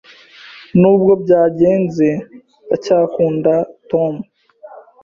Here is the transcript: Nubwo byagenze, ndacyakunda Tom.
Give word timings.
Nubwo 0.79 1.11
byagenze, 1.23 2.07
ndacyakunda 2.65 3.53
Tom. 3.89 4.13